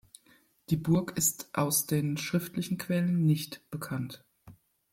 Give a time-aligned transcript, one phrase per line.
[0.71, 4.25] Die Burg ist aus den schriftlichen Quellen nicht bekannt.